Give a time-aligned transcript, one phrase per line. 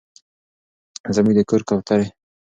[1.15, 2.05] زموږ د کور کوترې